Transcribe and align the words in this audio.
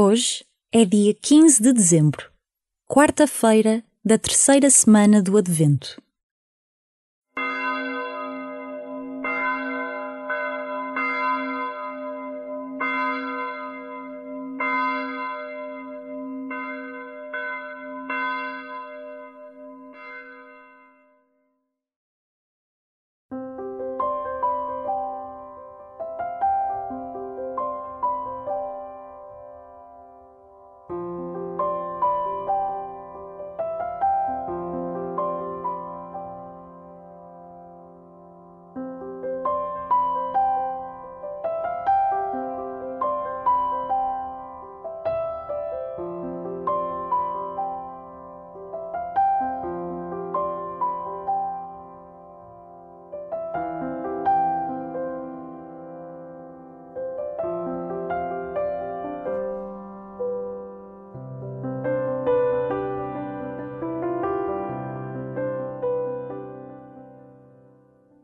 Hoje 0.00 0.44
é 0.70 0.84
dia 0.84 1.12
15 1.12 1.60
de 1.60 1.72
dezembro, 1.72 2.30
quarta-feira 2.88 3.82
da 4.04 4.16
terceira 4.16 4.70
semana 4.70 5.20
do 5.20 5.36
Advento. 5.36 6.00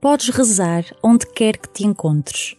Podes 0.00 0.28
rezar 0.28 0.84
onde 1.02 1.26
quer 1.26 1.56
que 1.56 1.68
te 1.68 1.84
encontres, 1.84 2.56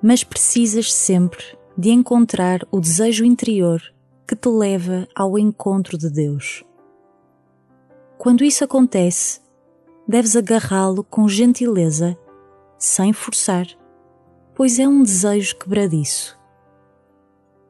mas 0.00 0.22
precisas 0.22 0.94
sempre 0.94 1.42
de 1.76 1.90
encontrar 1.90 2.60
o 2.70 2.78
desejo 2.78 3.24
interior 3.24 3.82
que 4.28 4.36
te 4.36 4.48
leva 4.48 5.08
ao 5.12 5.36
encontro 5.36 5.98
de 5.98 6.08
Deus. 6.08 6.62
Quando 8.16 8.44
isso 8.44 8.62
acontece, 8.62 9.40
deves 10.06 10.36
agarrá-lo 10.36 11.02
com 11.02 11.26
gentileza, 11.26 12.16
sem 12.78 13.12
forçar, 13.12 13.66
pois 14.54 14.78
é 14.78 14.86
um 14.86 15.02
desejo 15.02 15.56
quebradiço. 15.56 16.38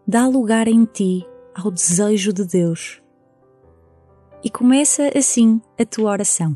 Dá 0.07 0.29
lugar 0.29 0.69
em 0.69 0.85
ti 0.85 1.27
ao 1.55 1.71
desejo 1.71 2.31
de 2.31 2.45
Deus. 2.45 3.03
E 4.45 4.51
começa 4.51 5.11
assim 5.17 5.63
a 5.81 5.87
tua 5.87 6.11
oração. 6.11 6.55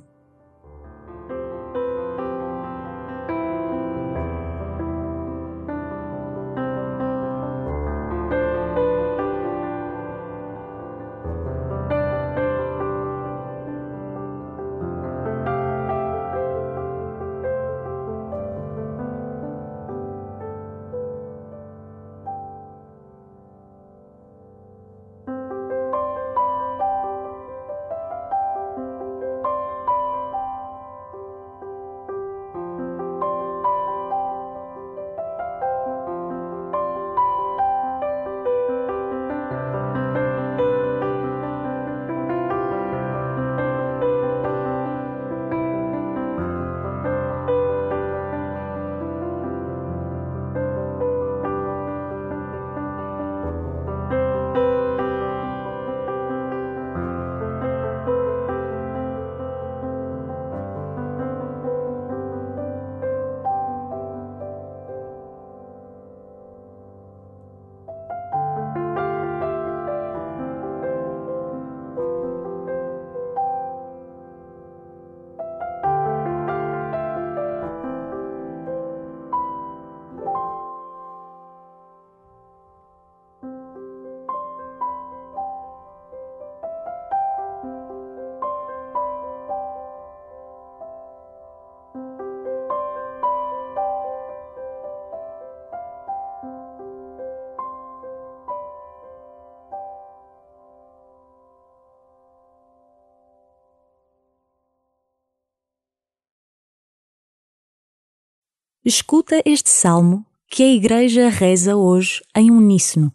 Escuta 108.89 109.43
este 109.45 109.69
salmo 109.69 110.25
que 110.47 110.63
a 110.63 110.73
Igreja 110.73 111.29
reza 111.29 111.75
hoje 111.75 112.23
em 112.37 112.53
uníssono. 112.53 113.13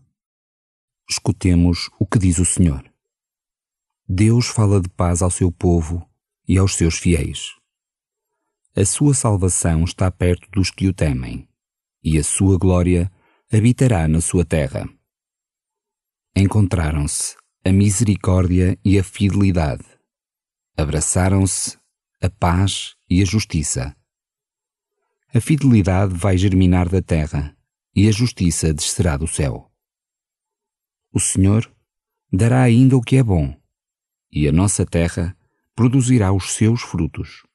Escutemos 1.09 1.89
o 1.97 2.05
que 2.05 2.19
diz 2.19 2.39
o 2.39 2.45
Senhor. 2.45 2.83
Deus 4.05 4.47
fala 4.47 4.81
de 4.81 4.89
paz 4.89 5.21
ao 5.21 5.31
seu 5.31 5.49
povo 5.49 6.05
e 6.45 6.57
aos 6.57 6.75
seus 6.75 6.97
fiéis. 6.97 7.55
A 8.75 8.83
sua 8.83 9.13
salvação 9.13 9.85
está 9.85 10.11
perto 10.11 10.51
dos 10.51 10.69
que 10.69 10.89
o 10.89 10.93
temem, 10.93 11.47
e 12.03 12.19
a 12.19 12.23
sua 12.25 12.57
glória 12.57 13.09
habitará 13.49 14.09
na 14.09 14.19
sua 14.19 14.43
terra. 14.43 14.85
Encontraram-se 16.35 17.37
a 17.63 17.71
misericórdia 17.71 18.77
e 18.83 18.99
a 18.99 19.03
fidelidade. 19.05 19.85
Abraçaram-se 20.75 21.77
a 22.21 22.29
paz 22.29 22.97
e 23.09 23.21
a 23.21 23.25
justiça 23.25 23.95
a 25.33 25.39
fidelidade 25.39 26.13
vai 26.13 26.37
germinar 26.37 26.89
da 26.89 27.01
terra 27.01 27.55
e 27.95 28.07
a 28.07 28.11
justiça 28.11 28.73
descerá 28.73 29.15
do 29.15 29.27
céu. 29.27 29.71
O 31.13 31.19
Senhor 31.19 31.71
dará 32.31 32.61
ainda 32.61 32.97
o 32.97 33.01
que 33.01 33.15
é 33.15 33.23
bom, 33.23 33.57
e 34.29 34.47
a 34.47 34.51
nossa 34.51 34.85
terra 34.85 35.37
produzirá 35.73 36.33
os 36.33 36.53
seus 36.53 36.81
frutos. 36.81 37.45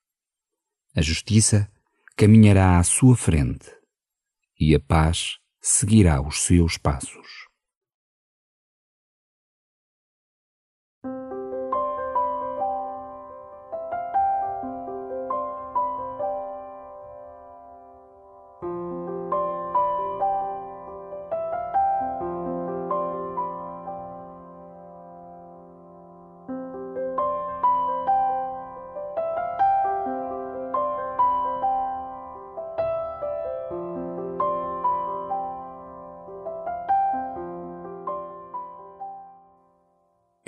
A 0.94 1.02
justiça 1.02 1.70
caminhará 2.16 2.78
à 2.78 2.82
sua 2.82 3.14
frente, 3.14 3.70
e 4.58 4.74
a 4.74 4.80
paz 4.80 5.38
seguirá 5.60 6.20
os 6.20 6.42
seus 6.42 6.78
passos. 6.78 7.45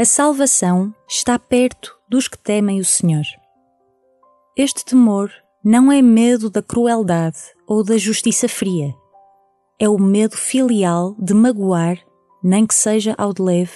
A 0.00 0.04
salvação 0.04 0.94
está 1.08 1.36
perto 1.40 1.98
dos 2.08 2.28
que 2.28 2.38
temem 2.38 2.78
o 2.78 2.84
Senhor. 2.84 3.24
Este 4.56 4.84
temor 4.84 5.28
não 5.64 5.90
é 5.90 6.00
medo 6.00 6.48
da 6.48 6.62
crueldade 6.62 7.38
ou 7.66 7.82
da 7.82 7.98
justiça 7.98 8.48
fria. 8.48 8.94
É 9.76 9.88
o 9.88 9.98
medo 9.98 10.36
filial 10.36 11.16
de 11.18 11.34
magoar 11.34 11.98
nem 12.44 12.64
que 12.64 12.74
seja 12.76 13.12
ao 13.18 13.32
de 13.32 13.42
leve, 13.42 13.72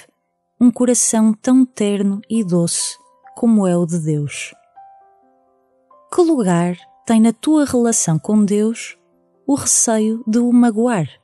um 0.60 0.70
coração 0.70 1.34
tão 1.34 1.64
terno 1.64 2.20
e 2.30 2.44
doce 2.44 2.96
como 3.34 3.66
é 3.66 3.76
o 3.76 3.84
de 3.84 3.98
Deus. 3.98 4.54
Que 6.14 6.20
lugar 6.22 6.76
tem 7.04 7.20
na 7.20 7.32
tua 7.32 7.64
relação 7.64 8.16
com 8.16 8.44
Deus 8.44 8.96
o 9.44 9.56
receio 9.56 10.22
de 10.24 10.38
o 10.38 10.52
magoar? 10.52 11.21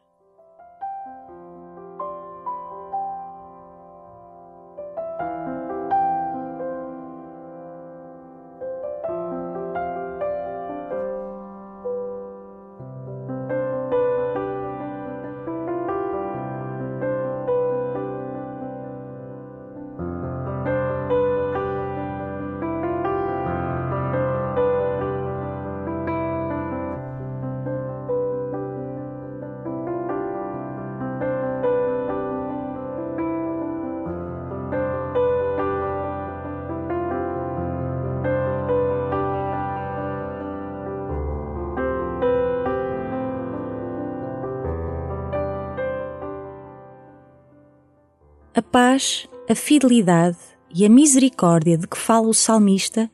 Paz, 48.69 49.27
a 49.49 49.55
fidelidade 49.55 50.37
e 50.75 50.85
a 50.85 50.89
misericórdia 50.89 51.79
de 51.79 51.87
que 51.87 51.97
fala 51.97 52.29
o 52.29 52.35
salmista 52.35 53.11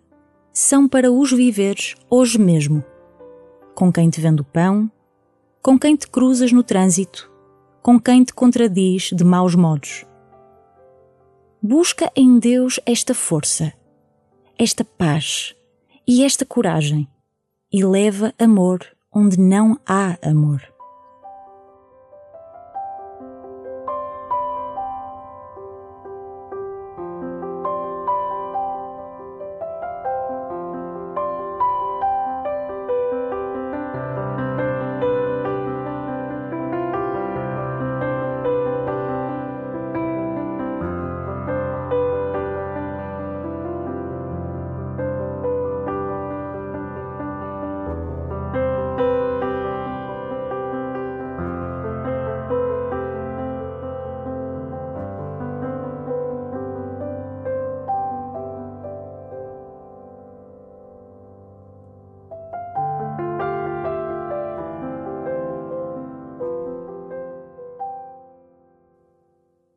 são 0.52 0.88
para 0.88 1.12
os 1.12 1.32
viveres 1.32 1.94
hoje 2.10 2.38
mesmo. 2.38 2.84
Com 3.74 3.92
quem 3.92 4.10
te 4.10 4.20
vende 4.20 4.42
o 4.42 4.44
pão, 4.44 4.90
com 5.62 5.78
quem 5.78 5.96
te 5.96 6.08
cruzas 6.08 6.52
no 6.52 6.62
trânsito, 6.62 7.30
com 7.82 8.00
quem 8.00 8.24
te 8.24 8.34
contradiz 8.34 9.10
de 9.12 9.24
maus 9.24 9.54
modos. 9.54 10.04
Busca 11.62 12.10
em 12.14 12.38
Deus 12.38 12.80
esta 12.84 13.14
força, 13.14 13.72
esta 14.58 14.84
paz 14.84 15.54
e 16.06 16.24
esta 16.24 16.44
coragem 16.44 17.08
e 17.72 17.84
leva 17.84 18.34
amor 18.38 18.80
onde 19.12 19.38
não 19.38 19.78
há 19.86 20.18
amor. 20.22 20.73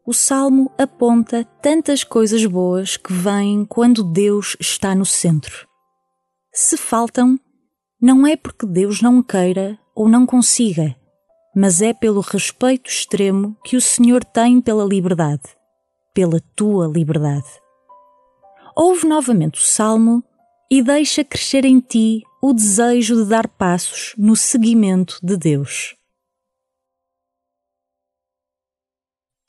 O 0.07 0.13
salmo 0.13 0.71
aponta 0.77 1.43
tantas 1.61 2.01
coisas 2.01 2.45
boas 2.45 2.95
que 2.95 3.11
vêm 3.11 3.65
quando 3.65 4.05
Deus 4.05 4.55
está 4.57 4.95
no 4.95 5.05
centro. 5.05 5.67
Se 6.53 6.77
faltam, 6.77 7.37
não 8.01 8.25
é 8.25 8.37
porque 8.37 8.65
Deus 8.65 9.01
não 9.01 9.21
queira 9.21 9.77
ou 9.93 10.07
não 10.07 10.25
consiga, 10.25 10.95
mas 11.53 11.81
é 11.81 11.93
pelo 11.93 12.21
respeito 12.21 12.89
extremo 12.89 13.57
que 13.65 13.75
o 13.75 13.81
Senhor 13.81 14.23
tem 14.23 14.61
pela 14.61 14.85
liberdade, 14.85 15.43
pela 16.13 16.39
tua 16.55 16.87
liberdade. 16.87 17.49
Ouve 18.77 19.05
novamente 19.05 19.59
o 19.59 19.65
salmo 19.65 20.23
e 20.71 20.81
deixa 20.81 21.21
crescer 21.21 21.65
em 21.65 21.81
ti 21.81 22.23
o 22.41 22.53
desejo 22.53 23.13
de 23.17 23.29
dar 23.29 23.45
passos 23.45 24.13
no 24.17 24.37
seguimento 24.37 25.19
de 25.21 25.35
Deus. 25.35 25.96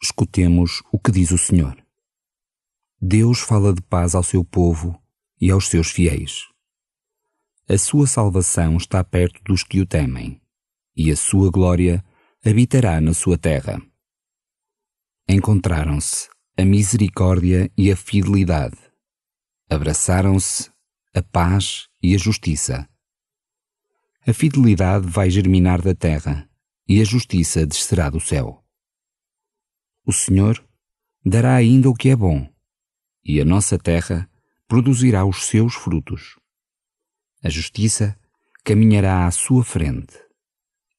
Escutemos 0.02 0.82
o 0.92 0.98
que 0.98 1.10
diz 1.10 1.30
o 1.30 1.38
Senhor. 1.38 1.76
Deus 3.00 3.40
fala 3.40 3.72
de 3.72 3.82
paz 3.82 4.14
ao 4.14 4.22
seu 4.22 4.44
povo 4.44 5.00
e 5.40 5.50
aos 5.50 5.68
seus 5.68 5.90
fiéis. 5.90 6.48
A 7.68 7.76
sua 7.76 8.06
salvação 8.06 8.76
está 8.76 9.04
perto 9.04 9.42
dos 9.44 9.62
que 9.62 9.80
o 9.80 9.86
temem, 9.86 10.40
e 10.96 11.10
a 11.10 11.16
sua 11.16 11.50
glória 11.50 12.04
habitará 12.44 13.00
na 13.00 13.12
sua 13.12 13.36
terra. 13.36 13.80
Encontraram-se 15.28 16.28
a 16.56 16.64
misericórdia 16.64 17.70
e 17.76 17.92
a 17.92 17.96
fidelidade. 17.96 18.78
Abraçaram-se 19.70 20.70
a 21.14 21.22
paz 21.22 21.88
e 22.02 22.14
a 22.14 22.18
justiça. 22.18 22.88
A 24.26 24.32
fidelidade 24.32 25.06
vai 25.06 25.30
germinar 25.30 25.82
da 25.82 25.94
terra 25.94 26.48
e 26.88 27.00
a 27.00 27.04
justiça 27.04 27.66
descerá 27.66 28.08
do 28.08 28.18
céu. 28.18 28.64
O 30.08 30.12
Senhor 30.14 30.66
dará 31.22 31.54
ainda 31.54 31.90
o 31.90 31.94
que 31.94 32.08
é 32.08 32.16
bom, 32.16 32.50
e 33.22 33.42
a 33.42 33.44
nossa 33.44 33.78
terra 33.78 34.26
produzirá 34.66 35.26
os 35.26 35.44
seus 35.44 35.74
frutos. 35.74 36.38
A 37.44 37.50
justiça 37.50 38.18
caminhará 38.64 39.26
à 39.26 39.30
sua 39.30 39.62
frente, 39.62 40.18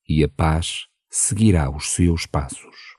e 0.07 0.23
a 0.23 0.29
paz 0.29 0.85
seguirá 1.09 1.71
os 1.71 1.89
seus 1.89 2.27
passos. 2.27 2.98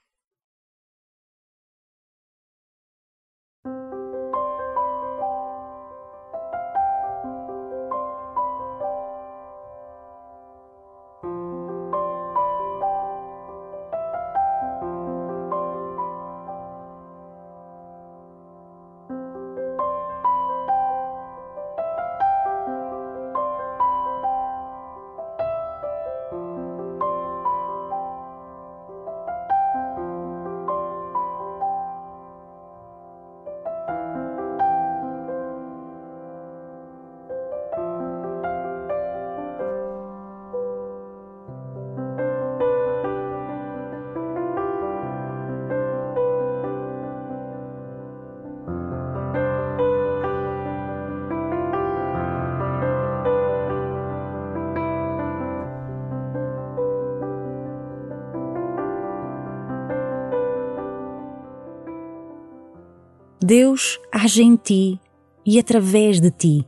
Deus 63.42 63.98
age 64.12 64.42
em 64.42 64.54
ti 64.54 65.00
e 65.46 65.58
através 65.58 66.20
de 66.20 66.30
ti. 66.30 66.66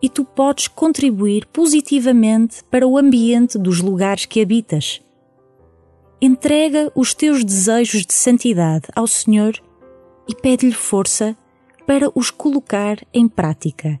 E 0.00 0.08
tu 0.08 0.24
podes 0.24 0.68
contribuir 0.68 1.44
positivamente 1.46 2.62
para 2.70 2.86
o 2.86 2.96
ambiente 2.96 3.58
dos 3.58 3.80
lugares 3.80 4.26
que 4.26 4.40
habitas. 4.40 5.02
Entrega 6.22 6.92
os 6.94 7.12
teus 7.14 7.42
desejos 7.42 8.06
de 8.06 8.14
santidade 8.14 8.86
ao 8.94 9.08
Senhor 9.08 9.60
e 10.28 10.34
pede-lhe 10.34 10.72
força 10.72 11.36
para 11.84 12.10
os 12.14 12.30
colocar 12.30 12.98
em 13.12 13.28
prática. 13.28 14.00